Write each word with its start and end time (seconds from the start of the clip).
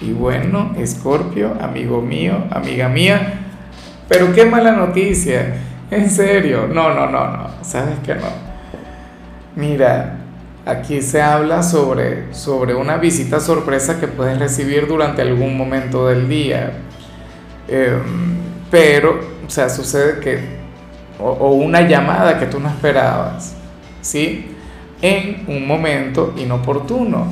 Y 0.00 0.12
bueno, 0.12 0.74
Escorpio, 0.76 1.56
amigo 1.60 2.02
mío, 2.02 2.44
amiga 2.50 2.88
mía, 2.88 3.40
pero 4.08 4.32
qué 4.34 4.44
mala 4.44 4.72
noticia, 4.72 5.54
en 5.90 6.10
serio, 6.10 6.68
no, 6.72 6.92
no, 6.94 7.08
no, 7.08 7.30
no, 7.30 7.50
sabes 7.62 7.98
que 8.04 8.14
no. 8.14 8.28
Mira, 9.56 10.18
aquí 10.66 11.00
se 11.00 11.22
habla 11.22 11.62
sobre, 11.62 12.34
sobre 12.34 12.74
una 12.74 12.98
visita 12.98 13.40
sorpresa 13.40 13.98
que 13.98 14.06
puedes 14.06 14.38
recibir 14.38 14.86
durante 14.86 15.22
algún 15.22 15.56
momento 15.56 16.08
del 16.08 16.28
día, 16.28 16.72
em, 17.68 18.36
pero, 18.70 19.18
o 19.46 19.50
sea, 19.50 19.68
sucede 19.70 20.20
que, 20.20 20.40
o, 21.18 21.52
una 21.52 21.80
llamada 21.80 22.38
que 22.38 22.46
tú 22.46 22.60
no 22.60 22.68
esperabas, 22.68 23.56
¿sí? 24.02 24.50
En 25.00 25.44
un 25.46 25.66
momento 25.66 26.34
inoportuno, 26.36 27.26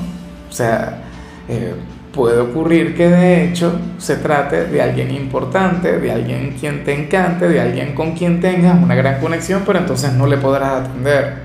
o 0.48 0.52
sea, 0.52 1.02
eh, 1.48 1.74
puede 2.14 2.40
ocurrir 2.40 2.94
que 2.94 3.08
de 3.08 3.44
hecho 3.44 3.78
se 3.98 4.16
trate 4.16 4.66
de 4.66 4.80
alguien 4.80 5.10
importante, 5.10 5.98
de 5.98 6.12
alguien 6.12 6.56
quien 6.58 6.84
te 6.84 6.94
encante, 6.94 7.48
de 7.48 7.60
alguien 7.60 7.94
con 7.94 8.12
quien 8.12 8.40
tengas 8.40 8.80
una 8.80 8.94
gran 8.94 9.20
conexión, 9.20 9.62
pero 9.66 9.80
entonces 9.80 10.12
no 10.12 10.26
le 10.26 10.36
podrás 10.36 10.82
atender. 10.82 11.44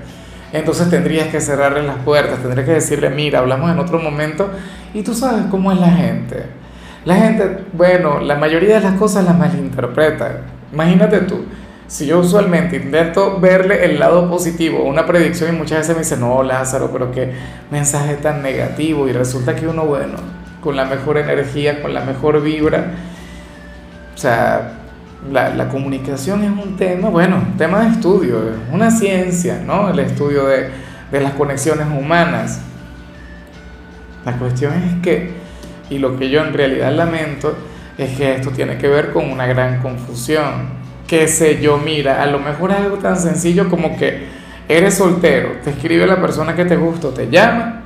Entonces 0.52 0.88
tendrías 0.90 1.28
que 1.28 1.40
cerrarle 1.40 1.82
las 1.82 1.96
puertas, 1.98 2.40
tendrías 2.40 2.66
que 2.66 2.74
decirle, 2.74 3.10
mira, 3.10 3.40
hablamos 3.40 3.70
en 3.70 3.78
otro 3.78 3.98
momento 3.98 4.50
y 4.94 5.02
tú 5.02 5.14
sabes 5.14 5.44
cómo 5.50 5.72
es 5.72 5.78
la 5.78 5.90
gente. 5.90 6.44
La 7.04 7.16
gente, 7.16 7.64
bueno, 7.72 8.20
la 8.20 8.36
mayoría 8.36 8.76
de 8.76 8.80
las 8.80 8.94
cosas 8.94 9.24
las 9.24 9.36
malinterpreta. 9.36 10.42
Imagínate 10.72 11.20
tú, 11.20 11.44
si 11.86 12.06
yo 12.06 12.20
usualmente 12.20 12.76
intento 12.76 13.40
verle 13.40 13.84
el 13.84 13.98
lado 13.98 14.28
positivo, 14.28 14.84
una 14.84 15.06
predicción 15.06 15.54
y 15.54 15.58
muchas 15.58 15.78
veces 15.78 15.96
me 15.96 16.02
dicen, 16.02 16.20
no, 16.20 16.42
Lázaro, 16.42 16.90
pero 16.92 17.10
qué 17.10 17.32
mensaje 17.70 18.14
tan 18.14 18.42
negativo 18.42 19.08
y 19.08 19.12
resulta 19.12 19.56
que 19.56 19.66
uno, 19.66 19.84
bueno, 19.84 20.39
con 20.60 20.76
la 20.76 20.84
mejor 20.84 21.18
energía, 21.18 21.82
con 21.82 21.94
la 21.94 22.02
mejor 22.02 22.42
vibra. 22.42 22.92
O 24.14 24.18
sea, 24.18 24.72
la, 25.30 25.68
comunicación 25.68 26.44
es 26.44 26.50
un 26.50 26.76
tema, 26.76 27.08
bueno, 27.08 27.42
tema 27.58 27.80
de 27.80 27.90
estudio, 27.90 28.38
es 28.50 28.56
una 28.72 28.90
ciencia, 28.90 29.62
¿no? 29.64 29.90
El 29.90 29.98
estudio 29.98 30.46
de, 30.46 30.70
de 31.10 31.20
las 31.20 31.32
conexiones 31.32 31.86
humanas. 31.86 32.60
La 34.24 34.36
cuestión 34.36 34.72
es 34.74 35.02
que, 35.02 35.32
y 35.88 35.98
lo 35.98 36.18
que 36.18 36.30
yo 36.30 36.44
en 36.44 36.52
realidad 36.52 36.92
lamento, 36.92 37.56
es 37.96 38.16
que 38.16 38.36
esto 38.36 38.50
tiene 38.50 38.78
que 38.78 38.88
ver 38.88 39.12
con 39.12 39.30
una 39.30 39.46
gran 39.46 39.80
confusión. 39.80 40.80
Qué 41.06 41.28
sé 41.28 41.60
yo, 41.60 41.78
mira, 41.78 42.22
a 42.22 42.26
lo 42.26 42.38
mejor 42.38 42.72
algo 42.72 42.96
tan 42.98 43.16
sencillo 43.16 43.68
como 43.68 43.96
que 43.96 44.26
eres 44.68 44.94
soltero, 44.94 45.58
te 45.64 45.70
escribe 45.70 46.06
la 46.06 46.20
persona 46.20 46.54
que 46.54 46.64
te 46.64 46.76
gusta, 46.76 47.12
te 47.12 47.28
llama 47.28 47.79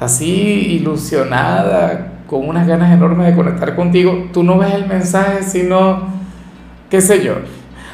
así 0.00 0.78
ilusionada, 0.80 2.12
con 2.26 2.48
unas 2.48 2.66
ganas 2.66 2.92
enormes 2.92 3.28
de 3.28 3.34
conectar 3.34 3.74
contigo, 3.76 4.28
tú 4.32 4.42
no 4.42 4.58
ves 4.58 4.74
el 4.74 4.86
mensaje, 4.86 5.42
sino, 5.42 6.08
qué 6.90 7.00
sé 7.00 7.22
yo, 7.22 7.34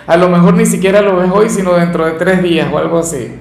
a 0.07 0.17
lo 0.17 0.29
mejor 0.29 0.55
ni 0.55 0.67
siquiera 0.67 1.03
lo 1.03 1.17
ves 1.17 1.31
hoy, 1.33 1.49
sino 1.49 1.75
dentro 1.75 2.07
de 2.07 2.13
tres 2.13 2.43
días 2.43 2.69
o 2.73 2.79
algo 2.79 2.99
así. 2.99 3.39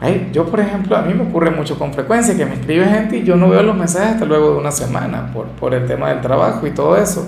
Ay, 0.00 0.28
yo, 0.32 0.44
por 0.46 0.60
ejemplo, 0.60 0.96
a 0.96 1.02
mí 1.02 1.14
me 1.14 1.22
ocurre 1.22 1.50
mucho 1.50 1.78
con 1.78 1.92
frecuencia 1.94 2.36
que 2.36 2.44
me 2.44 2.54
escribe 2.54 2.84
gente 2.84 3.18
y 3.18 3.22
yo 3.22 3.36
no 3.36 3.48
veo 3.48 3.62
los 3.62 3.76
mensajes 3.76 4.14
hasta 4.14 4.24
luego 4.24 4.52
de 4.52 4.58
una 4.58 4.70
semana 4.70 5.30
por, 5.32 5.46
por 5.46 5.72
el 5.72 5.86
tema 5.86 6.10
del 6.10 6.20
trabajo 6.20 6.66
y 6.66 6.72
todo 6.72 6.96
eso. 6.96 7.26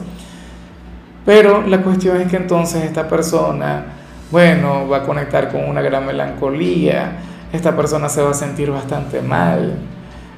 Pero 1.25 1.67
la 1.67 1.83
cuestión 1.83 2.21
es 2.21 2.29
que 2.29 2.37
entonces 2.37 2.85
esta 2.85 3.09
persona, 3.09 3.85
bueno, 4.31 4.89
va 4.89 4.99
a 4.99 5.03
conectar 5.05 5.51
con 5.51 5.65
una 5.65 5.81
gran 5.81 6.07
melancolía, 6.07 7.13
esta 7.53 7.77
persona 7.77 8.09
se 8.09 8.23
va 8.23 8.31
a 8.31 8.35
sentir 8.35 8.71
bastante 8.71 9.23
mal, 9.23 9.75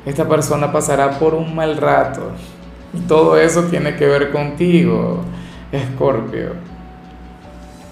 esta 0.04 0.26
persona 0.28 0.72
pasará 0.72 1.18
por 1.18 1.34
un 1.34 1.54
mal 1.54 1.76
rato. 1.76 2.32
Y 2.94 3.00
todo 3.00 3.38
eso 3.38 3.64
tiene 3.64 3.96
que 3.96 4.06
ver 4.06 4.30
contigo, 4.30 5.20
Escorpio. 5.70 6.52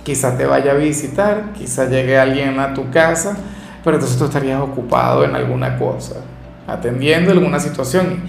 Quizá 0.03 0.37
te 0.39 0.47
vaya 0.47 0.73
a 0.73 0.75
visitar, 0.75 1.53
quizá 1.53 1.87
llegue 1.89 2.19
alguien 2.19 2.59
a 2.61 2.73
tu 2.73 2.91
casa, 2.91 3.37
pero 3.85 3.97
entonces 3.97 4.19
tú 4.19 4.25
estarías 4.25 4.61
ocupado 4.61 5.25
en 5.25 5.35
alguna 5.35 5.79
cosa, 5.79 6.17
atendiendo 6.67 7.33
alguna 7.33 7.61
situación. 7.61 8.21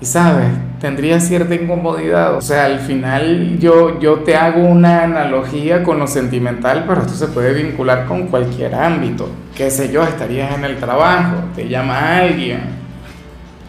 Y 0.00 0.06
sabes, 0.06 0.48
tendría 0.80 1.20
cierta 1.20 1.54
incomodidad. 1.54 2.36
O 2.36 2.40
sea, 2.40 2.66
al 2.66 2.78
final 2.80 3.58
yo, 3.58 3.98
yo 4.00 4.20
te 4.20 4.36
hago 4.36 4.62
una 4.64 5.02
analogía 5.02 5.82
con 5.82 5.98
lo 5.98 6.06
sentimental, 6.06 6.84
pero 6.86 7.02
esto 7.02 7.14
se 7.14 7.26
puede 7.28 7.52
vincular 7.52 8.06
con 8.06 8.28
cualquier 8.28 8.74
ámbito. 8.74 9.28
Qué 9.56 9.70
sé 9.70 9.92
yo, 9.92 10.02
estarías 10.02 10.52
en 10.52 10.64
el 10.64 10.78
trabajo, 10.78 11.36
te 11.54 11.68
llama 11.68 12.18
alguien 12.18 12.60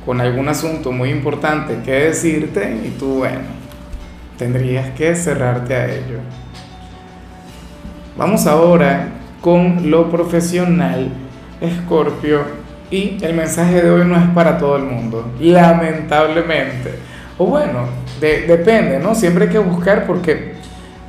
con 0.04 0.20
algún 0.20 0.48
asunto 0.50 0.92
muy 0.92 1.10
importante 1.10 1.78
que 1.86 1.92
decirte 1.92 2.76
y 2.84 2.90
tú, 2.98 3.18
bueno, 3.18 3.42
tendrías 4.38 4.90
que 4.92 5.16
cerrarte 5.16 5.76
a 5.76 5.86
ello. 5.86 6.20
Vamos 8.18 8.48
ahora 8.48 9.10
con 9.42 9.92
lo 9.92 10.10
profesional, 10.10 11.10
Escorpio 11.62 12.42
y 12.90 13.24
el 13.24 13.36
mensaje 13.36 13.82
de 13.84 13.92
hoy 13.92 14.08
no 14.08 14.16
es 14.16 14.28
para 14.30 14.58
todo 14.58 14.78
el 14.78 14.84
mundo, 14.84 15.34
lamentablemente. 15.40 16.96
O 17.38 17.46
bueno, 17.46 17.86
depende, 18.20 19.00
¿no? 19.00 19.14
Siempre 19.14 19.46
hay 19.46 19.52
que 19.52 19.60
buscar 19.60 20.08
porque 20.08 20.54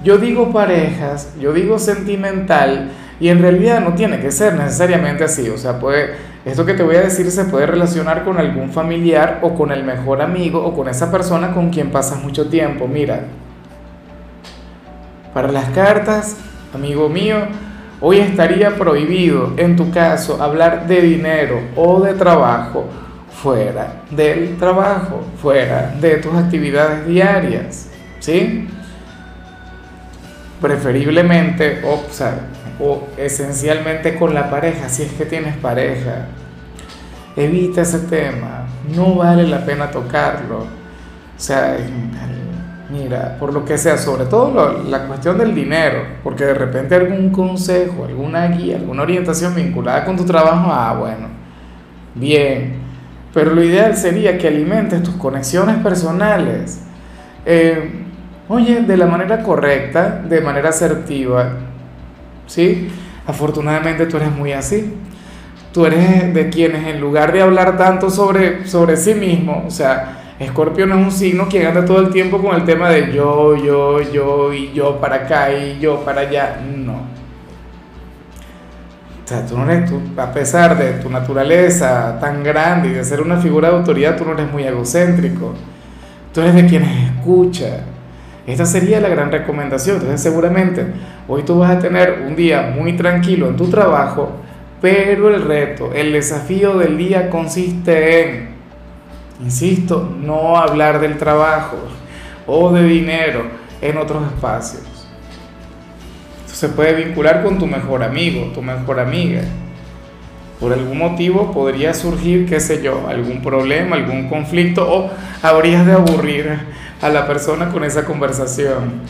yo 0.05 0.19
digo 0.19 0.53
parejas, 0.53 1.35
yo 1.41 1.55
digo 1.55 1.79
sentimental 1.79 2.91
y 3.21 3.29
en 3.29 3.41
realidad 3.41 3.81
no 3.81 3.95
tiene 3.95 4.21
que 4.21 4.31
ser 4.31 4.55
necesariamente 4.55 5.25
así. 5.25 5.49
O 5.49 5.59
sea, 5.59 5.79
puede, 5.79 6.15
esto 6.45 6.65
que 6.67 6.75
te 6.75 6.83
voy 6.83 6.97
a 6.97 7.03
decir 7.03 7.31
se 7.31 7.45
puede 7.45 7.67
relacionar 7.67 8.25
con 8.25 8.39
algún 8.39 8.71
familiar 8.71 9.41
o 9.43 9.55
con 9.55 9.73
el 9.73 9.85
mejor 9.85 10.23
amigo 10.23 10.65
o 10.65 10.75
con 10.75 10.89
esa 10.89 11.11
persona 11.11 11.53
con 11.53 11.71
quien 11.71 11.91
pasas 11.91 12.23
mucho 12.23 12.49
tiempo. 12.49 12.87
Mira, 12.87 13.25
para 15.33 15.51
las 15.53 15.71
cartas, 15.71 16.37
amigo 16.75 17.09
mío, 17.09 17.39
Hoy 17.99 18.19
estaría 18.19 18.77
prohibido, 18.77 19.55
en 19.57 19.75
tu 19.75 19.91
caso, 19.91 20.43
hablar 20.43 20.87
de 20.87 21.01
dinero 21.01 21.61
o 21.77 22.01
de 22.01 22.13
trabajo 22.13 22.85
fuera 23.31 24.03
del 24.11 24.57
trabajo, 24.59 25.25
fuera 25.41 25.95
de 25.99 26.17
tus 26.17 26.35
actividades 26.35 27.07
diarias, 27.07 27.89
¿sí? 28.19 28.69
Preferiblemente, 30.61 31.81
o, 31.85 32.03
o 32.81 33.09
esencialmente 33.17 34.17
con 34.17 34.35
la 34.35 34.51
pareja, 34.51 34.89
si 34.89 35.03
es 35.03 35.13
que 35.13 35.25
tienes 35.27 35.57
pareja. 35.57 36.27
Evita 37.37 37.83
ese 37.83 38.01
tema, 38.01 38.67
no 38.95 39.15
vale 39.15 39.47
la 39.47 39.65
pena 39.65 39.91
tocarlo. 39.91 40.61
O 40.61 41.39
sea, 41.39 41.77
Mira, 42.89 43.37
por 43.41 43.53
lo 43.53 43.65
que 43.65 43.79
sea, 43.79 43.99
sobre 43.99 44.27
todo 44.27 44.85
la 44.89 45.09
cuestión 45.09 45.37
del 45.39 45.55
dinero, 45.55 46.05
porque 46.23 46.45
de 46.45 46.55
repente 46.55 46.95
algún 46.95 47.31
consejo, 47.31 48.05
alguna 48.05 48.47
guía, 48.47 48.77
alguna 48.77 49.03
orientación 49.03 49.57
vinculada 49.57 50.05
con 50.05 50.17
tu 50.17 50.25
trabajo, 50.25 50.71
ah, 50.71 50.95
bueno, 50.97 51.27
bien, 52.15 52.75
pero 53.35 53.53
lo 53.55 53.63
ideal 53.63 53.97
sería 53.97 54.39
que 54.39 54.47
alimentes 54.47 55.03
tus 55.03 55.17
conexiones 55.17 55.79
personales, 55.79 56.85
eh, 57.45 58.05
oye, 58.49 58.83
de 58.83 58.97
la 58.97 59.07
manera 59.07 59.43
correcta, 59.43 60.23
de 60.27 60.41
manera 60.41 60.69
asertiva, 60.69 61.55
¿sí? 62.47 62.89
Afortunadamente 63.27 64.07
tú 64.07 64.17
eres 64.17 64.33
muy 64.33 64.53
así. 64.53 64.95
Tú 65.73 65.85
eres 65.85 66.33
de 66.33 66.49
quienes 66.49 66.87
en 66.87 67.01
lugar 67.01 67.33
de 67.33 67.43
hablar 67.43 67.77
tanto 67.77 68.09
sobre, 68.09 68.67
sobre 68.67 68.97
sí 68.97 69.15
mismo, 69.15 69.65
o 69.67 69.71
sea, 69.71 70.17
Escorpio 70.39 70.87
no 70.87 70.99
es 70.99 71.07
un 71.07 71.13
signo 71.13 71.49
que 71.49 71.67
anda 71.67 71.85
todo 71.85 72.01
el 72.01 72.11
tiempo 72.11 72.41
con 72.41 72.55
el 72.55 72.65
tema 72.65 72.91
de 72.91 73.13
yo, 73.13 73.57
yo, 73.57 74.01
yo 74.13 74.53
y 74.53 74.73
yo 74.73 75.01
para 75.01 75.17
acá 75.17 75.53
y 75.53 75.79
yo 75.81 76.05
para 76.05 76.21
allá. 76.23 76.61
No. 76.77 76.93
O 76.93 79.29
sea, 79.29 79.47
tú 79.47 79.57
no 79.57 79.71
eres, 79.71 79.91
tú, 79.91 80.01
a 80.19 80.33
pesar 80.33 80.77
de 80.77 80.93
tu 81.03 81.09
naturaleza 81.09 82.19
tan 82.21 82.45
grande 82.45 82.89
y 82.89 82.93
de 82.93 83.05
ser 83.05 83.23
una 83.23 83.39
figura 83.39 83.71
de 83.71 83.77
autoridad, 83.77 84.17
tú 84.17 84.27
no 84.27 84.33
eres 84.33 84.53
muy 84.53 84.65
egocéntrico. 84.65 85.55
Tú 86.35 86.43
eres 86.43 86.55
de 86.55 86.67
quienes 86.67 87.11
escucha. 87.11 87.81
Esta 88.47 88.65
sería 88.65 89.01
la 89.01 89.09
gran 89.09 89.33
recomendación. 89.33 89.97
Entonces, 89.97 90.23
seguramente 90.23 90.87
hoy 91.27 91.43
tú 91.43 91.59
vas 91.59 91.71
a 91.77 91.79
tener 91.79 92.25
un 92.27 92.37
día 92.37 92.73
muy 92.75 92.97
tranquilo 92.97 93.49
en 93.49 93.57
tu 93.57 93.69
trabajo, 93.69 94.33
pero 94.81 95.35
el 95.35 95.43
reto, 95.43 95.93
el 95.93 96.13
desafío 96.13 96.79
del 96.79 96.97
día 96.97 97.29
consiste 97.31 98.23
en 98.23 98.57
Insisto, 99.43 100.17
no 100.19 100.57
hablar 100.57 101.01
del 101.01 101.19
trabajo 101.19 101.77
o 102.47 102.73
de 102.73 102.85
dinero 102.85 103.45
en 103.83 103.99
otros 103.99 104.25
espacios. 104.27 104.83
Esto 106.47 106.55
se 106.55 106.69
puede 106.71 107.05
vincular 107.05 107.43
con 107.43 107.59
tu 107.59 107.67
mejor 107.67 108.03
amigo, 108.03 108.51
tu 108.55 108.63
mejor 108.63 108.99
amiga. 108.99 109.43
Por 110.61 110.73
algún 110.73 110.99
motivo 110.99 111.53
podría 111.53 111.93
surgir, 111.93 112.47
qué 112.47 112.61
sé 112.61 112.83
yo, 112.83 113.07
algún 113.09 113.43
problema, 113.43 113.97
algún 113.97 114.29
conflicto 114.29 114.91
o 114.91 115.11
habrías 115.43 115.85
de 115.85 115.93
aburrir 115.93 116.59
a 117.03 117.09
la 117.11 117.27
persona 117.27 117.69
con 117.69 117.85
esa 117.85 118.05
conversación. 118.05 119.03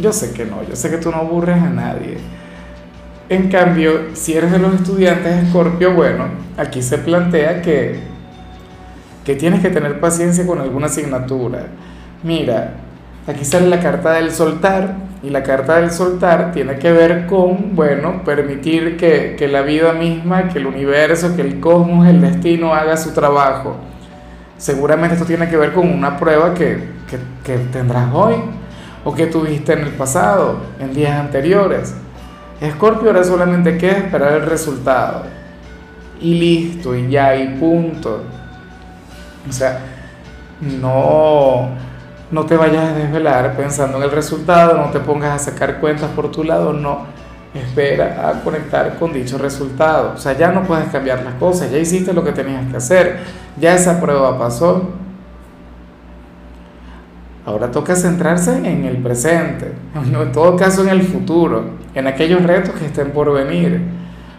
Yo 0.00 0.12
sé 0.12 0.32
que 0.32 0.44
no, 0.44 0.62
yo 0.68 0.74
sé 0.74 0.90
que 0.90 0.98
tú 0.98 1.10
no 1.10 1.18
aburres 1.18 1.56
a 1.56 1.70
nadie. 1.70 2.18
En 3.28 3.50
cambio, 3.50 4.14
si 4.14 4.34
eres 4.34 4.50
de 4.50 4.58
los 4.58 4.74
estudiantes 4.74 5.44
Escorpio, 5.44 5.94
bueno, 5.94 6.24
aquí 6.56 6.82
se 6.82 6.98
plantea 6.98 7.62
que, 7.62 8.00
que 9.24 9.36
tienes 9.36 9.60
que 9.60 9.70
tener 9.70 10.00
paciencia 10.00 10.46
con 10.46 10.58
alguna 10.58 10.86
asignatura. 10.86 11.66
Mira, 12.22 12.74
aquí 13.26 13.44
sale 13.44 13.68
la 13.68 13.80
carta 13.80 14.12
del 14.12 14.32
soltar 14.32 15.07
y 15.22 15.30
la 15.30 15.42
carta 15.42 15.80
del 15.80 15.90
soltar 15.90 16.52
tiene 16.52 16.78
que 16.78 16.92
ver 16.92 17.26
con, 17.26 17.74
bueno, 17.74 18.22
permitir 18.24 18.96
que, 18.96 19.34
que 19.36 19.48
la 19.48 19.62
vida 19.62 19.92
misma, 19.92 20.48
que 20.48 20.58
el 20.58 20.66
universo, 20.66 21.34
que 21.34 21.42
el 21.42 21.60
cosmos, 21.60 22.06
el 22.06 22.20
destino 22.20 22.72
haga 22.72 22.96
su 22.96 23.12
trabajo. 23.12 23.76
Seguramente 24.56 25.14
esto 25.14 25.26
tiene 25.26 25.48
que 25.48 25.56
ver 25.56 25.72
con 25.72 25.88
una 25.90 26.16
prueba 26.16 26.54
que, 26.54 26.78
que, 27.08 27.18
que 27.44 27.58
tendrás 27.72 28.12
hoy 28.12 28.34
o 29.04 29.14
que 29.14 29.26
tuviste 29.26 29.72
en 29.72 29.80
el 29.80 29.90
pasado, 29.90 30.58
en 30.78 30.94
días 30.94 31.18
anteriores. 31.18 31.94
Escorpio 32.60 33.08
ahora 33.08 33.24
solamente 33.24 33.78
queda 33.78 33.98
esperar 33.98 34.32
el 34.34 34.46
resultado. 34.46 35.24
Y 36.20 36.34
listo, 36.34 36.94
y 36.94 37.08
ya, 37.08 37.36
y 37.36 37.56
punto. 37.58 38.22
O 39.48 39.52
sea, 39.52 39.78
no, 40.60 41.70
no 42.30 42.44
te 42.44 42.56
vayas 42.56 42.90
a 42.90 42.94
desvelar 42.94 43.56
pensando 43.56 43.96
en 43.98 44.04
el 44.04 44.10
resultado, 44.10 44.76
no 44.76 44.90
te 44.90 45.00
pongas 45.00 45.40
a 45.40 45.50
sacar 45.50 45.80
cuentas 45.80 46.10
por 46.10 46.30
tu 46.30 46.44
lado, 46.44 46.72
no. 46.72 47.06
Espera 47.54 48.28
a 48.28 48.44
conectar 48.44 48.98
con 48.98 49.12
dicho 49.12 49.38
resultado. 49.38 50.12
O 50.14 50.18
sea, 50.18 50.36
ya 50.36 50.52
no 50.52 50.62
puedes 50.64 50.88
cambiar 50.88 51.24
las 51.24 51.34
cosas, 51.34 51.70
ya 51.70 51.78
hiciste 51.78 52.12
lo 52.12 52.22
que 52.22 52.32
tenías 52.32 52.70
que 52.70 52.76
hacer, 52.76 53.20
ya 53.58 53.74
esa 53.74 54.00
prueba 54.00 54.38
pasó. 54.38 54.90
Ahora 57.46 57.70
toca 57.70 57.96
centrarse 57.96 58.58
en 58.58 58.84
el 58.84 58.98
presente, 58.98 59.72
en 59.94 60.32
todo 60.32 60.56
caso 60.56 60.82
en 60.82 60.90
el 60.90 61.02
futuro, 61.02 61.70
en 61.94 62.06
aquellos 62.06 62.42
retos 62.42 62.74
que 62.74 62.84
estén 62.84 63.10
por 63.10 63.32
venir. 63.32 63.80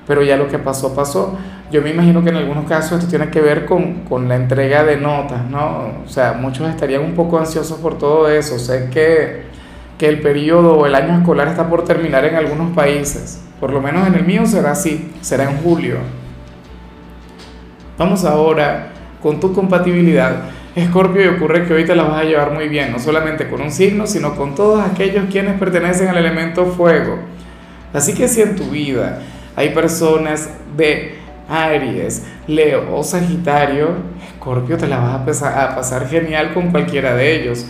Pero 0.06 0.22
ya 0.22 0.38
lo 0.38 0.48
que 0.48 0.60
pasó, 0.60 0.94
pasó. 0.94 1.36
Yo 1.72 1.82
me 1.82 1.92
imagino 1.92 2.24
que 2.24 2.30
en 2.30 2.38
algunos 2.38 2.66
casos 2.68 3.00
esto 3.00 3.10
tiene 3.10 3.30
que 3.30 3.42
ver 3.42 3.66
con, 3.66 4.06
con 4.06 4.28
la 4.28 4.36
entrega 4.36 4.84
de 4.84 4.98
notas, 4.98 5.46
¿no? 5.50 5.92
O 6.04 6.08
sea, 6.08 6.34
muchos 6.34 6.68
estarían 6.70 7.04
un 7.04 7.14
poco 7.14 7.38
ansiosos 7.38 7.78
por 7.80 7.98
todo 7.98 8.30
eso. 8.30 8.58
Sé 8.58 8.90
que, 8.92 9.44
que 9.98 10.08
el 10.08 10.22
periodo 10.22 10.78
o 10.78 10.86
el 10.86 10.96
año 10.96 11.18
escolar 11.18 11.48
está 11.48 11.70
por 11.70 11.84
terminar 11.86 12.26
en 12.26 12.36
algunos 12.36 12.76
países. 12.76 13.42
Por 13.60 13.72
lo 13.72 13.82
menos 13.82 14.08
en 14.08 14.16
el 14.16 14.26
mío 14.26 14.46
será 14.46 14.72
así, 14.72 15.12
será 15.22 15.44
en 15.44 15.58
julio. 15.58 15.98
Vamos 17.98 18.26
ahora 18.26 18.88
con 19.22 19.40
tu 19.40 19.54
compatibilidad 19.54 20.50
Escorpio 20.76 21.24
y 21.24 21.28
ocurre 21.28 21.66
que 21.66 21.74
hoy 21.74 21.86
te 21.86 21.96
la 21.96 22.04
vas 22.04 22.22
a 22.22 22.24
llevar 22.24 22.52
muy 22.52 22.70
bien, 22.70 22.92
no 22.92 23.00
solamente 23.00 23.50
con 23.50 23.62
un 23.62 23.72
signo, 23.72 24.06
sino 24.06 24.36
con 24.36 24.56
todos 24.56 24.84
aquellos 24.84 25.26
quienes 25.30 25.60
pertenecen 25.60 26.08
al 26.08 26.18
elemento 26.18 26.66
fuego. 26.68 27.18
Así 27.92 28.14
que 28.14 28.28
si 28.28 28.42
en 28.42 28.56
tu 28.56 28.66
vida 28.66 29.20
hay 29.56 29.70
personas 29.70 30.50
de 30.78 31.19
Aries, 31.50 32.24
Leo 32.48 32.96
o 32.96 33.04
Sagitario, 33.04 33.90
Escorpio 34.34 34.78
te 34.78 34.88
la 34.88 35.00
vas 35.00 35.42
a, 35.42 35.76
pasar 35.76 36.08
genial 36.08 36.54
con 36.54 36.72
cualquiera 36.72 37.16
de 37.16 37.42
ellos. 37.42 37.66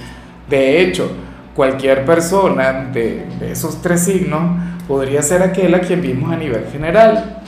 De 0.49 0.81
hecho, 0.81 1.11
cualquier 1.55 2.05
persona 2.05 2.89
de, 2.91 3.25
de 3.39 3.51
esos 3.51 3.81
tres 3.81 4.03
signos 4.03 4.59
podría 4.87 5.21
ser 5.21 5.41
aquel 5.41 5.73
a 5.75 5.79
quien 5.79 6.01
vimos 6.01 6.31
a 6.31 6.37
nivel 6.37 6.65
general. 6.71 7.41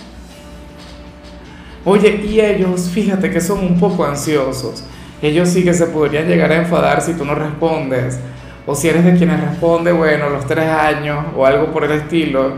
Oye, 1.84 2.22
y 2.24 2.40
ellos, 2.40 2.90
fíjate 2.90 3.30
que 3.30 3.42
son 3.42 3.60
un 3.60 3.80
poco 3.80 4.06
ansiosos 4.06 4.86
ellos 5.22 5.50
sí 5.50 5.64
que 5.64 5.74
se 5.74 5.86
podrían 5.86 6.28
llegar 6.28 6.52
a 6.52 6.58
enfadar 6.58 7.02
si 7.02 7.14
tú 7.14 7.26
no 7.26 7.36
respondes. 7.36 8.20
O 8.66 8.76
si 8.76 8.90
eres 8.90 9.06
de 9.06 9.16
quienes 9.16 9.40
responde, 9.40 9.92
bueno, 9.92 10.30
los 10.30 10.46
tres 10.46 10.68
años 10.68 11.26
o 11.36 11.46
algo 11.46 11.72
por 11.72 11.84
el 11.84 11.92
estilo, 11.92 12.54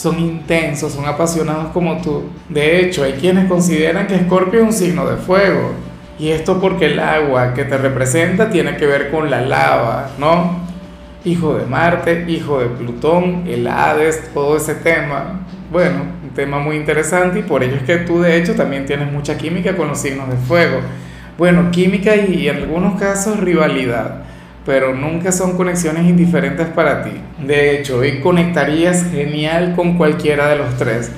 son 0.00 0.18
intensos, 0.18 0.92
son 0.92 1.04
apasionados 1.04 1.72
como 1.72 2.00
tú. 2.00 2.22
De 2.48 2.80
hecho, 2.80 3.04
hay 3.04 3.12
quienes 3.12 3.46
consideran 3.48 4.06
que 4.06 4.14
Escorpio 4.14 4.60
es 4.60 4.66
un 4.66 4.72
signo 4.72 5.06
de 5.06 5.18
fuego. 5.18 5.72
Y 6.18 6.30
esto 6.30 6.58
porque 6.58 6.86
el 6.86 6.98
agua 6.98 7.52
que 7.52 7.64
te 7.64 7.76
representa 7.76 8.48
tiene 8.48 8.76
que 8.78 8.86
ver 8.86 9.10
con 9.10 9.30
la 9.30 9.42
lava, 9.42 10.12
¿no? 10.18 10.58
Hijo 11.26 11.54
de 11.54 11.66
Marte, 11.66 12.24
hijo 12.28 12.60
de 12.60 12.66
Plutón, 12.66 13.44
el 13.46 13.66
Hades, 13.66 14.32
todo 14.32 14.56
ese 14.56 14.74
tema. 14.74 15.42
Bueno, 15.70 16.00
un 16.22 16.30
tema 16.30 16.58
muy 16.60 16.76
interesante 16.76 17.40
y 17.40 17.42
por 17.42 17.62
ello 17.62 17.76
es 17.76 17.82
que 17.82 17.98
tú 17.98 18.22
de 18.22 18.38
hecho 18.38 18.54
también 18.54 18.86
tienes 18.86 19.12
mucha 19.12 19.36
química 19.36 19.76
con 19.76 19.88
los 19.88 19.98
signos 19.98 20.30
de 20.30 20.36
fuego. 20.36 20.80
Bueno, 21.36 21.70
química 21.70 22.16
y, 22.16 22.48
en 22.48 22.56
algunos 22.56 22.98
casos 22.98 23.38
rivalidad, 23.38 24.22
pero 24.66 24.94
nunca 24.94 25.32
son 25.32 25.56
conexiones 25.56 26.04
indiferentes 26.04 26.68
para 26.68 27.02
ti. 27.02 27.12
De 27.44 27.76
hecho, 27.76 27.98
hoy 27.98 28.20
conectarías 28.20 29.10
genial 29.10 29.74
con 29.74 29.96
cualquiera 29.96 30.48
de 30.48 30.56
los 30.56 30.76
tres, 30.76 31.10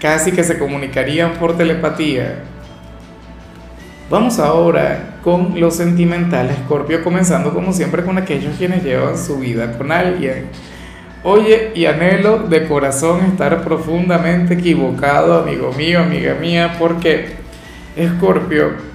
casi 0.00 0.32
que 0.32 0.44
se 0.44 0.58
comunicarían 0.58 1.32
por 1.34 1.56
telepatía. 1.56 2.36
Vamos 4.10 4.38
ahora 4.38 5.16
con 5.24 5.58
los 5.58 5.76
sentimentales, 5.76 6.56
Scorpio, 6.64 7.02
comenzando 7.02 7.52
como 7.52 7.72
siempre 7.72 8.04
con 8.04 8.18
aquellos 8.18 8.56
quienes 8.56 8.84
llevan 8.84 9.18
su 9.18 9.38
vida 9.38 9.76
con 9.76 9.90
alguien. 9.90 10.46
Oye, 11.22 11.72
y 11.74 11.86
anhelo 11.86 12.40
de 12.40 12.68
corazón 12.68 13.24
estar 13.24 13.64
profundamente 13.64 14.54
equivocado, 14.54 15.40
amigo 15.40 15.72
mío, 15.72 16.00
amiga 16.00 16.34
mía, 16.34 16.76
porque 16.78 17.28
Scorpio 17.98 18.93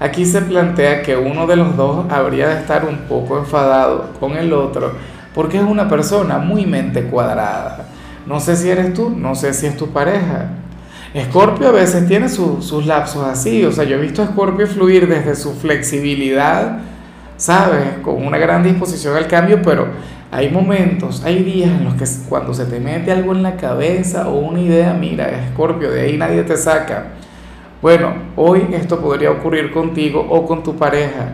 Aquí 0.00 0.24
se 0.24 0.42
plantea 0.42 1.02
que 1.02 1.16
uno 1.16 1.46
de 1.46 1.56
los 1.56 1.76
dos 1.76 2.06
habría 2.10 2.48
de 2.48 2.60
estar 2.60 2.84
un 2.84 2.98
poco 3.08 3.38
enfadado 3.38 4.10
con 4.20 4.36
el 4.36 4.52
otro 4.52 4.92
porque 5.34 5.56
es 5.56 5.62
una 5.62 5.88
persona 5.88 6.38
muy 6.38 6.66
mente 6.66 7.04
cuadrada. 7.04 7.86
No 8.26 8.40
sé 8.40 8.56
si 8.56 8.68
eres 8.68 8.92
tú, 8.94 9.10
no 9.10 9.34
sé 9.34 9.54
si 9.54 9.66
es 9.66 9.76
tu 9.76 9.88
pareja. 9.90 10.50
Escorpio 11.14 11.68
a 11.68 11.72
veces 11.72 12.06
tiene 12.06 12.28
sus 12.28 12.84
lapsos 12.84 13.24
así, 13.24 13.64
o 13.64 13.72
sea, 13.72 13.84
yo 13.84 13.96
he 13.96 14.00
visto 14.00 14.20
a 14.20 14.26
Escorpio 14.26 14.66
fluir 14.66 15.08
desde 15.08 15.34
su 15.34 15.54
flexibilidad, 15.54 16.80
¿sabes? 17.36 17.98
Con 18.02 18.26
una 18.26 18.36
gran 18.36 18.62
disposición 18.62 19.16
al 19.16 19.26
cambio, 19.26 19.62
pero 19.62 19.86
hay 20.30 20.50
momentos, 20.50 21.22
hay 21.24 21.42
días 21.42 21.70
en 21.70 21.84
los 21.84 21.94
que 21.94 22.04
cuando 22.28 22.52
se 22.52 22.66
te 22.66 22.78
mete 22.78 23.10
algo 23.10 23.32
en 23.32 23.42
la 23.42 23.56
cabeza 23.56 24.28
o 24.28 24.38
una 24.38 24.60
idea, 24.60 24.92
mira, 24.92 25.28
Escorpio, 25.30 25.90
de 25.90 26.02
ahí 26.02 26.16
nadie 26.18 26.42
te 26.42 26.56
saca. 26.56 27.17
Bueno, 27.80 28.12
hoy 28.34 28.66
esto 28.72 28.98
podría 28.98 29.30
ocurrir 29.30 29.70
contigo 29.70 30.26
o 30.28 30.44
con 30.44 30.64
tu 30.64 30.74
pareja. 30.76 31.28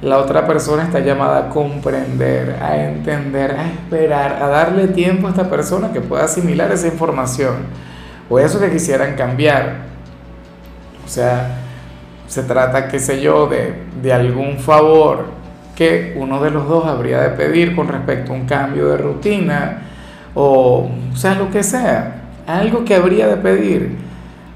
La 0.00 0.18
otra 0.18 0.46
persona 0.46 0.84
está 0.84 1.00
llamada 1.00 1.38
a 1.38 1.48
comprender, 1.48 2.56
a 2.62 2.76
entender, 2.84 3.50
a 3.50 3.66
esperar, 3.66 4.40
a 4.40 4.46
darle 4.46 4.86
tiempo 4.88 5.26
a 5.26 5.30
esta 5.30 5.50
persona 5.50 5.92
que 5.92 6.00
pueda 6.00 6.24
asimilar 6.24 6.70
esa 6.70 6.86
información 6.86 7.56
o 8.30 8.38
eso 8.38 8.60
que 8.60 8.70
quisieran 8.70 9.16
cambiar. 9.16 9.88
O 11.04 11.08
sea, 11.08 11.62
se 12.28 12.44
trata, 12.44 12.86
qué 12.86 13.00
sé 13.00 13.20
yo, 13.20 13.48
de, 13.48 13.74
de 14.00 14.12
algún 14.12 14.58
favor 14.58 15.24
que 15.74 16.14
uno 16.16 16.40
de 16.40 16.50
los 16.52 16.68
dos 16.68 16.86
habría 16.86 17.22
de 17.22 17.30
pedir 17.30 17.74
con 17.74 17.88
respecto 17.88 18.32
a 18.32 18.36
un 18.36 18.46
cambio 18.46 18.86
de 18.86 18.98
rutina 18.98 19.82
o, 20.32 20.88
o 21.12 21.16
sea, 21.16 21.34
lo 21.34 21.50
que 21.50 21.64
sea, 21.64 22.22
algo 22.46 22.84
que 22.84 22.94
habría 22.94 23.26
de 23.26 23.36
pedir 23.36 24.07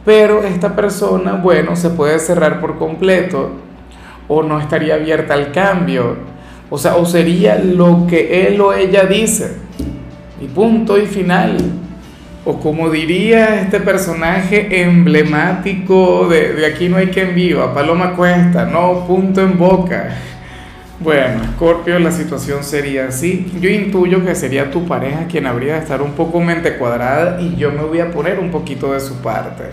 pero 0.05 0.43
esta 0.43 0.75
persona, 0.75 1.35
bueno, 1.35 1.77
se 1.77 1.91
puede 1.91 2.19
cerrar 2.19 2.61
por 2.61 2.79
completo 2.79 3.51
o 4.27 4.43
no 4.43 4.59
estaría 4.59 4.95
abierta 4.95 5.35
al 5.35 5.53
cambio, 5.53 6.17
o 6.71 6.79
sea, 6.79 6.97
o 6.97 7.07
sería 7.07 7.59
lo 7.59 8.07
que 8.09 8.47
él 8.47 8.61
o 8.61 8.73
ella 8.73 9.05
dice, 9.05 9.57
y 10.41 10.47
punto 10.47 10.99
y 10.99 11.07
final. 11.07 11.59
O 12.45 12.59
como 12.59 12.91
diría 12.91 13.61
este 13.61 13.79
personaje 13.79 14.83
emblemático 14.83 16.27
de, 16.29 16.55
de 16.55 16.67
Aquí 16.67 16.89
no 16.89 16.97
hay 16.97 17.07
quien 17.07 17.37
viva, 17.37 17.73
Paloma 17.73 18.17
Cuesta, 18.17 18.65
no, 18.65 19.07
punto 19.07 19.41
en 19.41 19.57
boca. 19.57 20.09
Bueno, 20.99 21.41
Scorpio, 21.55 22.01
la 22.01 22.11
situación 22.11 22.65
sería 22.65 23.07
así. 23.07 23.53
Yo 23.61 23.71
intuyo 23.71 24.25
que 24.25 24.35
sería 24.35 24.73
tu 24.73 24.87
pareja 24.87 25.27
quien 25.29 25.47
habría 25.47 25.75
de 25.75 25.81
estar 25.81 26.03
un 26.03 26.13
poco 26.13 26.41
mente 26.41 26.79
cuadrada 26.79 27.41
y 27.41 27.55
yo 27.55 27.71
me 27.71 27.83
voy 27.83 28.01
a 28.01 28.11
poner 28.11 28.41
un 28.41 28.51
poquito 28.51 28.93
de 28.93 28.99
su 28.99 29.15
parte 29.23 29.65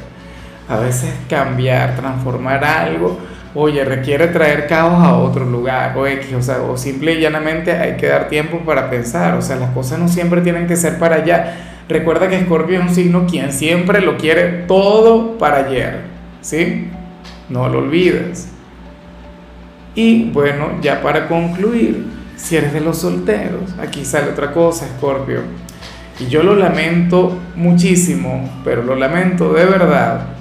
a 0.70 0.78
veces 0.78 1.12
cambiar, 1.28 1.96
transformar 1.96 2.64
algo, 2.64 3.18
oye, 3.56 3.84
requiere 3.84 4.28
traer 4.28 4.68
caos 4.68 5.04
a 5.04 5.18
otro 5.18 5.44
lugar 5.46 5.98
o 5.98 6.06
X, 6.06 6.34
o 6.34 6.42
sea, 6.42 6.62
o 6.62 6.78
simple 6.78 7.16
y 7.16 7.22
llanamente 7.22 7.72
hay 7.72 7.98
que 7.98 8.08
dar 8.08 8.30
tiempo 8.30 8.60
para 8.60 8.90
pensar, 8.90 9.34
o 9.34 9.42
sea, 9.42 9.56
las 9.56 9.72
cosas 9.72 10.00
no 10.00 10.08
siempre 10.08 10.42
tienen 10.42 10.68
que 10.68 10.76
ser 10.76 11.00
para 11.00 11.18
allá. 11.18 11.56
Recuerda 11.90 12.30
que 12.30 12.40
Scorpio 12.42 12.80
es 12.80 12.88
un 12.88 12.94
signo 12.94 13.26
quien 13.26 13.52
siempre 13.52 14.02
lo 14.02 14.18
quiere 14.18 14.66
todo 14.68 15.40
para 15.40 15.66
ayer, 15.66 16.02
¿sí? 16.42 16.88
No 17.50 17.68
lo 17.68 17.80
olvides. 17.80 18.50
Y 19.96 20.30
bueno, 20.30 20.74
ya 20.82 21.02
para 21.02 21.28
concluir, 21.28 22.06
si 22.36 22.58
eres 22.58 22.74
de 22.74 22.80
los 22.80 23.00
solteros, 23.00 23.74
aquí 23.82 24.06
sale 24.06 24.30
otra 24.30 24.52
cosa, 24.52 24.86
Escorpio. 24.86 25.42
Y 26.20 26.28
yo 26.28 26.44
lo 26.44 26.56
lamento 26.56 27.40
muchísimo, 27.56 28.48
pero 28.64 28.84
lo 28.84 28.94
lamento 28.94 29.52
de 29.54 29.66
verdad, 29.66 30.39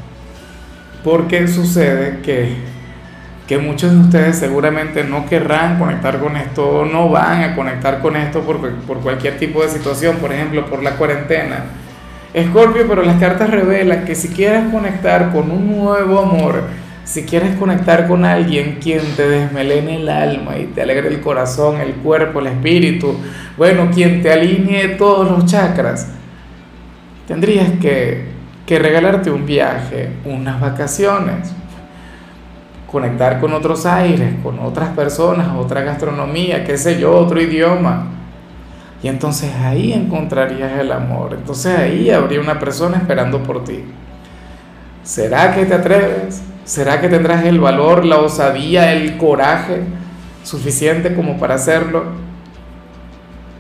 porque 1.09 1.49
sucede 1.49 2.19
que, 2.23 2.51
que 3.47 3.57
muchos 3.57 3.93
de 3.93 3.99
ustedes 3.99 4.39
seguramente 4.39 5.05
no 5.05 5.25
querrán 5.25 5.79
conectar 5.79 6.21
con 6.21 6.37
esto, 6.37 6.85
no 6.85 7.09
van 7.09 7.45
a 7.45 7.57
conectar 7.57 8.01
con 8.01 8.15
esto 8.15 8.43
por, 8.43 8.61
por 8.81 9.01
cualquier 9.01 9.39
tipo 9.39 9.63
de 9.63 9.71
situación, 9.71 10.17
por 10.17 10.35
ejemplo, 10.35 10.67
por 10.67 10.83
la 10.83 10.97
cuarentena. 10.97 11.65
Escorpio, 12.35 12.87
pero 12.87 13.03
las 13.03 13.19
cartas 13.19 13.49
revelan 13.49 14.05
que 14.05 14.15
si 14.15 14.29
quieres 14.29 14.71
conectar 14.71 15.33
con 15.33 15.51
un 15.51 15.79
nuevo 15.79 16.21
amor, 16.21 16.65
si 17.05 17.23
quieres 17.23 17.57
conectar 17.57 18.07
con 18.07 18.27
alguien 18.27 18.77
quien 18.79 19.01
te 19.17 19.27
desmelene 19.27 20.03
el 20.03 20.11
alma 20.11 20.59
y 20.59 20.67
te 20.67 20.83
alegre 20.83 21.09
el 21.09 21.23
corazón, 21.23 21.81
el 21.81 21.95
cuerpo, 21.95 22.41
el 22.41 22.49
espíritu, 22.49 23.19
bueno, 23.57 23.89
quien 23.95 24.21
te 24.21 24.31
alinee 24.31 24.89
todos 24.89 25.31
los 25.31 25.47
chakras, 25.47 26.09
tendrías 27.27 27.71
que, 27.81 28.28
que 28.69 28.79
regalarte 28.79 29.31
un 29.31 29.47
viaje, 29.47 30.11
unas 30.27 30.61
vacaciones, 30.61 31.55
conectar 32.87 33.41
con 33.41 33.55
otros 33.55 33.87
aires, 33.87 34.35
con 34.43 34.59
otras 34.59 34.91
personas, 34.91 35.57
otra 35.57 35.81
gastronomía, 35.81 36.67
qué 36.67 36.77
sé 36.77 37.01
yo, 37.01 37.17
otro 37.17 37.41
idioma. 37.41 38.09
Y 39.03 39.09
entonces 39.09 39.55
ahí 39.55 39.95
encontrarías 39.95 40.79
el 40.79 40.93
amor. 40.93 41.33
Entonces 41.33 41.79
ahí 41.79 42.11
habría 42.11 42.43
una 42.43 42.59
persona 42.59 42.99
esperando 42.99 43.43
por 43.43 43.65
ti. 43.65 43.85
¿Será 45.03 45.55
que 45.55 45.65
te 45.65 45.73
atreves? 45.73 46.43
¿Será 46.67 47.01
que 47.01 47.09
tendrás 47.09 47.47
el 47.47 47.61
valor, 47.61 48.05
la 48.05 48.19
osadía, 48.19 48.93
el 48.93 49.17
coraje 49.17 49.81
suficiente 50.43 51.15
como 51.15 51.39
para 51.39 51.55
hacerlo? 51.55 52.05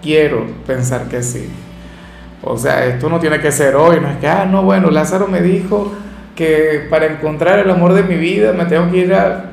Quiero 0.02 0.44
pensar 0.66 1.08
que 1.08 1.22
sí. 1.22 1.48
O 2.42 2.56
sea, 2.56 2.86
esto 2.86 3.08
no 3.08 3.18
tiene 3.18 3.40
que 3.40 3.50
ser 3.50 3.74
hoy, 3.74 4.00
no 4.00 4.08
es 4.08 4.16
que, 4.18 4.28
ah, 4.28 4.44
no, 4.44 4.62
bueno, 4.62 4.90
Lázaro 4.90 5.26
me 5.26 5.40
dijo 5.42 5.92
que 6.36 6.86
para 6.88 7.06
encontrar 7.06 7.58
el 7.58 7.70
amor 7.70 7.94
de 7.94 8.04
mi 8.04 8.16
vida 8.16 8.52
me 8.52 8.64
tengo 8.66 8.90
que 8.90 8.98
ir 8.98 9.14
a, 9.14 9.44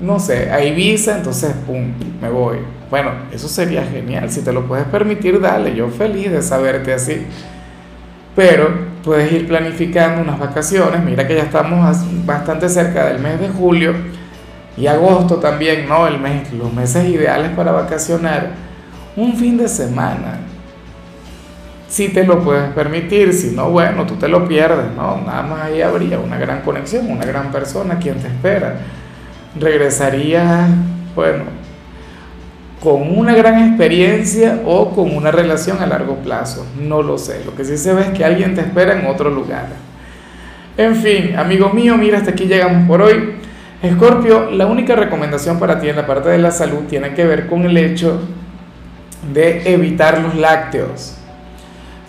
no 0.00 0.18
sé, 0.18 0.50
a 0.50 0.64
Ibiza, 0.64 1.18
entonces, 1.18 1.52
¡pum!, 1.66 1.92
me 2.20 2.30
voy. 2.30 2.58
Bueno, 2.88 3.10
eso 3.30 3.46
sería 3.46 3.84
genial, 3.84 4.30
si 4.30 4.40
te 4.40 4.52
lo 4.52 4.66
puedes 4.66 4.86
permitir, 4.86 5.40
dale, 5.40 5.74
yo 5.74 5.88
feliz 5.88 6.30
de 6.30 6.42
saberte 6.42 6.94
así. 6.94 7.26
Pero 8.34 8.70
puedes 9.04 9.30
ir 9.32 9.46
planificando 9.48 10.22
unas 10.22 10.38
vacaciones. 10.38 11.02
Mira 11.02 11.26
que 11.26 11.34
ya 11.34 11.42
estamos 11.42 11.96
bastante 12.24 12.68
cerca 12.68 13.06
del 13.06 13.18
mes 13.18 13.40
de 13.40 13.48
julio 13.48 13.94
y 14.76 14.86
agosto 14.86 15.36
también, 15.36 15.88
¿no? 15.88 16.06
El 16.06 16.18
mes, 16.18 16.52
los 16.52 16.72
meses 16.72 17.08
ideales 17.08 17.50
para 17.50 17.72
vacacionar. 17.72 18.50
Un 19.16 19.36
fin 19.36 19.58
de 19.58 19.68
semana. 19.68 20.38
Si 21.90 22.10
te 22.10 22.24
lo 22.24 22.38
puedes 22.38 22.72
permitir, 22.72 23.32
si 23.32 23.50
no, 23.50 23.68
bueno, 23.70 24.06
tú 24.06 24.14
te 24.14 24.28
lo 24.28 24.46
pierdes, 24.46 24.94
¿no? 24.94 25.20
Nada 25.26 25.42
más 25.42 25.62
ahí 25.62 25.82
habría 25.82 26.20
una 26.20 26.38
gran 26.38 26.62
conexión, 26.62 27.10
una 27.10 27.24
gran 27.24 27.50
persona 27.50 27.98
quien 27.98 28.20
te 28.20 28.28
espera. 28.28 28.76
Regresaría, 29.58 30.68
bueno, 31.16 31.42
con 32.80 33.18
una 33.18 33.34
gran 33.34 33.70
experiencia 33.70 34.60
o 34.64 34.92
con 34.94 35.16
una 35.16 35.32
relación 35.32 35.82
a 35.82 35.86
largo 35.86 36.14
plazo. 36.18 36.64
No 36.80 37.02
lo 37.02 37.18
sé. 37.18 37.44
Lo 37.44 37.56
que 37.56 37.64
sí 37.64 37.76
se 37.76 37.92
ve 37.92 38.02
es 38.02 38.08
que 38.10 38.24
alguien 38.24 38.54
te 38.54 38.60
espera 38.60 38.96
en 38.96 39.06
otro 39.06 39.28
lugar. 39.28 39.66
En 40.76 40.94
fin, 40.94 41.34
amigo 41.36 41.70
mío, 41.70 41.96
mira, 41.96 42.18
hasta 42.18 42.30
aquí 42.30 42.44
llegamos 42.44 42.86
por 42.86 43.02
hoy. 43.02 43.34
Escorpio, 43.82 44.48
la 44.52 44.66
única 44.66 44.94
recomendación 44.94 45.58
para 45.58 45.80
ti 45.80 45.88
en 45.88 45.96
la 45.96 46.06
parte 46.06 46.28
de 46.28 46.38
la 46.38 46.52
salud 46.52 46.84
tiene 46.88 47.14
que 47.14 47.24
ver 47.24 47.48
con 47.48 47.64
el 47.64 47.76
hecho 47.76 48.20
de 49.34 49.74
evitar 49.74 50.20
los 50.20 50.36
lácteos. 50.36 51.16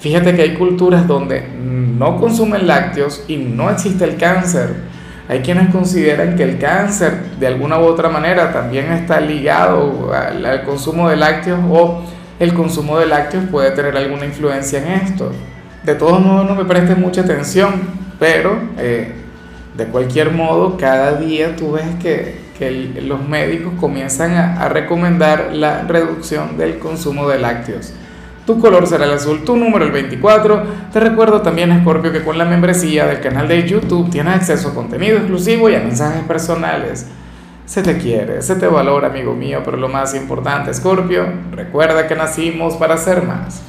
Fíjate 0.01 0.35
que 0.35 0.41
hay 0.41 0.53
culturas 0.55 1.07
donde 1.07 1.47
no 1.57 2.19
consumen 2.19 2.67
lácteos 2.67 3.23
y 3.29 3.37
no 3.37 3.69
existe 3.69 4.03
el 4.03 4.17
cáncer 4.17 4.91
hay 5.31 5.39
quienes 5.39 5.69
consideran 5.69 6.35
que 6.35 6.43
el 6.43 6.59
cáncer 6.59 7.13
de 7.39 7.47
alguna 7.47 7.79
u 7.79 7.83
otra 7.83 8.09
manera 8.09 8.51
también 8.51 8.91
está 8.91 9.21
ligado 9.21 10.11
al, 10.13 10.63
consumo 10.63 11.09
de 11.09 11.15
lácteos 11.15 11.57
o 11.69 12.03
el 12.37 12.53
consumo 12.53 12.99
de 12.99 13.05
lácteos 13.05 13.45
puede 13.49 13.71
tener 13.71 13.95
alguna 13.95 14.25
influencia 14.25 14.79
en 14.79 14.91
esto. 15.03 15.31
De 15.83 15.95
todos 15.95 16.19
modos 16.19 16.49
no 16.49 16.55
me 16.55 16.65
prestes 16.65 16.97
mucha 16.97 17.21
atención, 17.21 17.75
pero 18.19 18.59
eh, 18.77 19.13
de 19.77 19.85
cualquier 19.85 20.31
modo 20.31 20.75
cada 20.75 21.13
día 21.13 21.55
tú 21.55 21.71
ves 21.71 21.85
que, 22.01 22.41
que 22.59 22.99
los 23.01 23.25
médicos 23.25 23.71
comienzan 23.79 24.33
a, 24.33 24.61
a 24.61 24.67
recomendar 24.67 25.51
la 25.53 25.83
reducción 25.83 26.57
del 26.57 26.77
consumo 26.77 27.29
de 27.29 27.39
lácteos. 27.39 27.93
Tu 28.51 28.59
color 28.59 28.85
será 28.85 29.05
el 29.05 29.13
azul, 29.13 29.45
tu 29.45 29.55
número 29.55 29.85
el 29.85 29.93
24. 29.93 30.63
Te 30.91 30.99
recuerdo 30.99 31.41
también, 31.41 31.79
Scorpio, 31.79 32.11
que 32.11 32.21
con 32.21 32.37
la 32.37 32.43
membresía 32.43 33.05
del 33.05 33.21
canal 33.21 33.47
de 33.47 33.65
YouTube 33.65 34.09
tienes 34.09 34.35
acceso 34.35 34.67
a 34.67 34.73
contenido 34.75 35.15
exclusivo 35.15 35.69
y 35.69 35.75
a 35.75 35.79
mensajes 35.79 36.21
personales. 36.23 37.07
Se 37.65 37.81
te 37.81 37.97
quiere, 37.97 38.41
se 38.41 38.55
te 38.55 38.67
valora, 38.67 39.07
amigo 39.07 39.33
mío, 39.33 39.61
pero 39.63 39.77
lo 39.77 39.87
más 39.87 40.13
importante, 40.15 40.73
Scorpio, 40.73 41.27
recuerda 41.51 42.09
que 42.09 42.15
nacimos 42.15 42.75
para 42.75 42.97
ser 42.97 43.23
más. 43.23 43.63